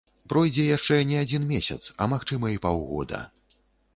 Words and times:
Пройдзе 0.31 0.63
яшчэ 0.77 0.95
не 1.09 1.19
адзін 1.25 1.43
месяц, 1.51 1.77
а, 1.91 2.03
магчыма, 2.13 2.45
і 2.55 2.61
паўгода. 2.65 3.21